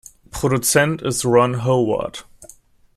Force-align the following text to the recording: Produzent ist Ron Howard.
Produzent 0.31 1.03
ist 1.03 1.25
Ron 1.25 1.63
Howard. 1.63 2.25